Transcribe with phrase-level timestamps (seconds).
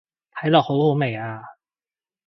[0.33, 1.43] 睇落好好味啊